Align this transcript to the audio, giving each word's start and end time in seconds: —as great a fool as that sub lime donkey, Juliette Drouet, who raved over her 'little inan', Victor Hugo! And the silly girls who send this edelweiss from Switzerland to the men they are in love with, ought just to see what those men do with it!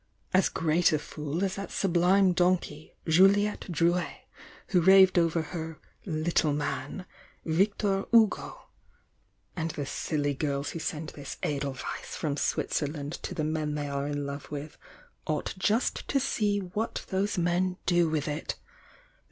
—as 0.33 0.49
great 0.49 0.91
a 0.91 0.97
fool 0.97 1.43
as 1.43 1.53
that 1.55 1.69
sub 1.69 1.95
lime 1.95 2.33
donkey, 2.33 2.95
Juliette 3.07 3.71
Drouet, 3.71 4.21
who 4.69 4.81
raved 4.81 5.19
over 5.19 5.43
her 5.53 5.79
'little 6.07 6.53
inan', 6.53 7.05
Victor 7.45 8.05
Hugo! 8.11 8.63
And 9.55 9.69
the 9.69 9.85
silly 9.85 10.33
girls 10.33 10.71
who 10.71 10.79
send 10.79 11.09
this 11.09 11.37
edelweiss 11.43 12.15
from 12.15 12.35
Switzerland 12.35 13.11
to 13.21 13.35
the 13.35 13.43
men 13.43 13.75
they 13.75 13.87
are 13.89 14.07
in 14.07 14.25
love 14.25 14.49
with, 14.49 14.75
ought 15.27 15.53
just 15.59 16.07
to 16.07 16.19
see 16.19 16.57
what 16.57 17.05
those 17.09 17.37
men 17.37 17.77
do 17.85 18.09
with 18.09 18.27
it! 18.27 18.55